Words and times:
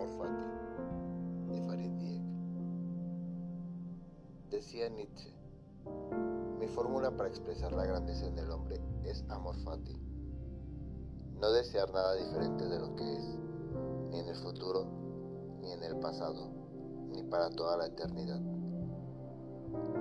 amor 0.00 0.08
fati 0.16 1.52
de 1.52 1.60
Farid 1.66 1.92
Dieck. 1.98 2.22
Decía 4.50 4.88
Nietzsche, 4.88 5.34
mi 6.58 6.66
fórmula 6.68 7.10
para 7.10 7.28
expresar 7.28 7.72
la 7.72 7.84
grandeza 7.84 8.26
en 8.26 8.38
el 8.38 8.50
hombre 8.50 8.80
es 9.04 9.24
amor 9.28 9.56
fati. 9.56 9.94
No 11.38 11.52
desear 11.52 11.92
nada 11.92 12.14
diferente 12.14 12.66
de 12.66 12.78
lo 12.78 12.96
que 12.96 13.12
es, 13.14 13.38
ni 14.10 14.20
en 14.20 14.28
el 14.28 14.36
futuro, 14.36 14.86
ni 15.60 15.70
en 15.70 15.82
el 15.82 15.96
pasado, 15.96 16.48
ni 17.12 17.22
para 17.24 17.50
toda 17.50 17.76
la 17.76 17.86
eternidad. 17.86 18.40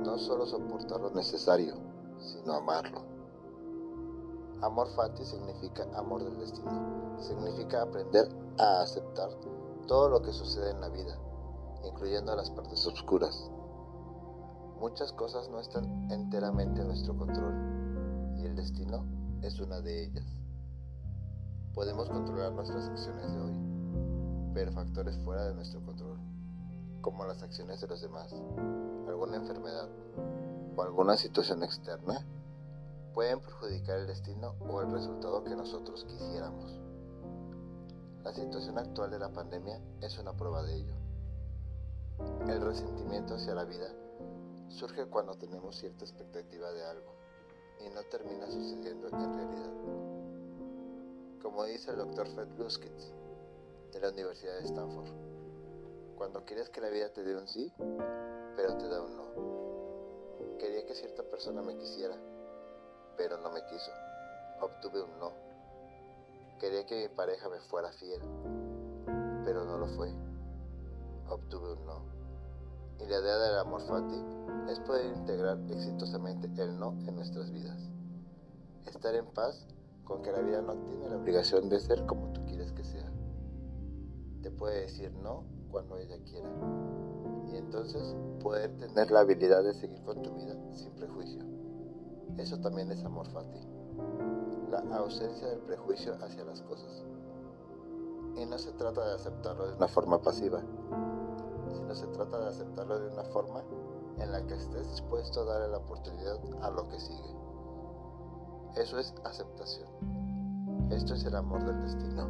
No 0.03 0.17
solo 0.17 0.45
soportar 0.45 1.01
lo 1.01 1.09
necesario, 1.11 1.75
sino 2.19 2.53
amarlo. 2.53 3.01
Amor 4.61 4.87
fati 4.95 5.25
significa 5.25 5.87
amor 5.95 6.23
del 6.23 6.37
destino, 6.37 7.17
significa 7.19 7.81
aprender 7.81 8.29
a 8.57 8.81
aceptar 8.81 9.29
todo 9.89 10.07
lo 10.07 10.21
que 10.21 10.31
sucede 10.31 10.69
en 10.69 10.81
la 10.81 10.89
vida, 10.89 11.17
incluyendo 11.83 12.35
las 12.35 12.51
partes 12.51 12.85
oscuras. 12.85 13.49
Muchas 14.79 15.11
cosas 15.13 15.49
no 15.49 15.59
están 15.59 16.11
enteramente 16.11 16.81
en 16.81 16.89
nuestro 16.89 17.17
control 17.17 18.35
y 18.37 18.45
el 18.45 18.55
destino 18.55 19.03
es 19.41 19.59
una 19.59 19.81
de 19.81 20.03
ellas. 20.03 20.27
Podemos 21.73 22.07
controlar 22.07 22.51
nuestras 22.51 22.87
acciones 22.87 23.33
de 23.33 23.39
hoy, 23.39 24.51
pero 24.53 24.71
factores 24.73 25.17
fuera 25.25 25.45
de 25.45 25.55
nuestro 25.55 25.83
control, 25.83 26.19
como 27.01 27.25
las 27.25 27.41
acciones 27.41 27.81
de 27.81 27.87
los 27.87 27.99
demás, 27.99 28.31
alguna 29.07 29.37
enfermedad 29.37 29.89
o 30.77 30.83
alguna 30.83 31.17
situación 31.17 31.63
externa, 31.63 32.23
pueden 33.15 33.39
perjudicar 33.39 33.97
el 33.97 34.05
destino 34.05 34.53
o 34.69 34.81
el 34.81 34.91
resultado 34.91 35.43
que 35.43 35.55
nosotros 35.55 36.05
quisiéramos. 36.05 36.88
La 38.29 38.35
situación 38.35 38.77
actual 38.77 39.09
de 39.09 39.17
la 39.17 39.29
pandemia 39.29 39.81
es 40.01 40.19
una 40.19 40.33
prueba 40.33 40.61
de 40.61 40.75
ello. 40.75 40.93
El 42.47 42.61
resentimiento 42.61 43.33
hacia 43.33 43.55
la 43.55 43.65
vida 43.65 43.91
surge 44.67 45.07
cuando 45.07 45.33
tenemos 45.33 45.75
cierta 45.75 46.05
expectativa 46.05 46.71
de 46.71 46.85
algo 46.85 47.11
y 47.79 47.89
no 47.89 48.03
termina 48.03 48.45
sucediendo 48.45 49.07
en 49.07 49.33
realidad. 49.33 49.71
Como 51.41 51.63
dice 51.63 51.89
el 51.89 51.97
doctor 51.97 52.27
Fred 52.27 52.49
Luskitz 52.55 53.11
de 53.93 53.99
la 53.99 54.09
Universidad 54.09 54.59
de 54.59 54.65
Stanford, 54.65 55.09
cuando 56.15 56.45
quieres 56.45 56.69
que 56.69 56.81
la 56.81 56.89
vida 56.89 57.11
te 57.11 57.23
dé 57.23 57.35
un 57.35 57.47
sí, 57.47 57.73
pero 58.55 58.77
te 58.77 58.87
da 58.89 59.01
un 59.01 59.17
no. 59.17 60.57
Quería 60.59 60.85
que 60.85 60.93
cierta 60.93 61.23
persona 61.23 61.63
me 61.63 61.75
quisiera, 61.75 62.15
pero 63.17 63.39
no 63.39 63.49
me 63.49 63.65
quiso. 63.65 63.91
Obtuve 64.61 65.01
un 65.01 65.17
no. 65.17 65.48
Quería 66.59 66.85
que 66.85 67.07
mi 67.07 67.15
pareja 67.15 67.47
me 67.47 67.59
fuera 67.61 67.89
fiel, 67.93 68.19
pero 69.45 69.63
no 69.63 69.77
lo 69.77 69.87
fue. 69.87 70.13
Obtuve 71.29 71.71
un 71.71 71.85
no. 71.85 72.01
Y 72.99 73.07
la 73.07 73.19
idea 73.19 73.37
del 73.37 73.59
amor 73.59 73.81
fati 73.83 74.21
es 74.69 74.77
poder 74.81 75.05
integrar 75.15 75.57
exitosamente 75.69 76.49
el 76.61 76.77
no 76.77 76.91
en 77.07 77.15
nuestras 77.15 77.49
vidas. 77.51 77.89
Estar 78.85 79.15
en 79.15 79.27
paz 79.27 79.67
con 80.03 80.21
que 80.21 80.33
la 80.33 80.41
vida 80.41 80.61
no 80.61 80.73
tiene 80.83 81.07
la 81.07 81.15
obligación 81.15 81.69
de 81.69 81.79
ser 81.79 82.05
como 82.05 82.33
tú 82.33 82.45
quieres 82.45 82.73
que 82.73 82.83
sea. 82.83 83.09
Te 84.41 84.51
puede 84.51 84.81
decir 84.81 85.13
no 85.13 85.45
cuando 85.71 85.97
ella 85.97 86.17
quiera. 86.25 86.49
Y 87.53 87.55
entonces 87.55 88.17
poder 88.43 88.75
tener 88.75 89.11
la 89.11 89.21
habilidad 89.21 89.63
de 89.63 89.73
seguir 89.73 90.03
con 90.03 90.21
tu 90.21 90.33
vida 90.35 90.57
sin 90.73 90.91
prejuicio. 90.91 91.41
Eso 92.37 92.59
también 92.59 92.91
es 92.91 93.05
amor 93.05 93.27
fati. 93.27 93.78
La 94.71 94.97
ausencia 94.97 95.47
del 95.47 95.59
prejuicio 95.59 96.15
hacia 96.23 96.43
las 96.45 96.61
cosas. 96.61 97.03
Y 98.35 98.45
no 98.45 98.57
se 98.57 98.71
trata 98.73 99.05
de 99.07 99.15
aceptarlo 99.15 99.67
de 99.67 99.75
una 99.75 99.87
forma 99.87 100.21
pasiva, 100.21 100.61
sino 101.73 101.95
se 101.95 102.07
trata 102.07 102.39
de 102.39 102.47
aceptarlo 102.47 102.99
de 102.99 103.11
una 103.11 103.23
forma 103.25 103.63
en 104.19 104.31
la 104.31 104.45
que 104.45 104.53
estés 104.53 104.89
dispuesto 104.89 105.41
a 105.41 105.45
darle 105.45 105.69
la 105.69 105.77
oportunidad 105.77 106.37
a 106.61 106.69
lo 106.71 106.87
que 106.87 106.99
sigue. 106.99 107.35
Eso 108.75 108.99
es 108.99 109.13
aceptación. 109.23 109.89
Esto 110.91 111.13
es 111.13 111.23
el 111.25 111.35
amor 111.35 111.63
del 111.63 111.81
destino. 111.81 112.27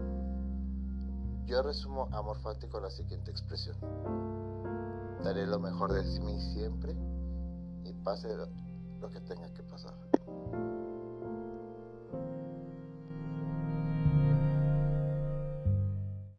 Yo 1.45 1.61
resumo 1.61 2.07
amor 2.11 2.37
fati 2.37 2.67
con 2.67 2.83
la 2.83 2.89
siguiente 2.89 3.31
expresión. 3.31 3.75
Daré 5.23 5.45
lo 5.47 5.59
mejor 5.59 5.91
de 5.91 6.03
mí 6.21 6.39
siempre 6.53 6.95
y 7.83 7.93
pase 8.03 8.35
lo, 8.35 8.47
lo 9.01 9.09
que 9.09 9.19
tenga 9.21 9.51
que 9.53 9.63
pasar. 9.63 9.93